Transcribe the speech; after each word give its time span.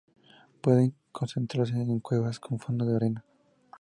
Puede 0.61 0.95
encontrarse 1.15 1.75
en 1.75 1.99
cuevas 1.99 2.39
con 2.39 2.57
fondos 2.59 2.87
de 2.87 2.95
arena. 2.95 3.23